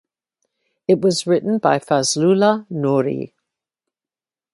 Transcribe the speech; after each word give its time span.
It 0.87 0.99
was 0.99 1.27
written 1.27 1.59
by 1.59 1.77
Fazlullah 1.77 2.65
Nuri. 2.71 3.33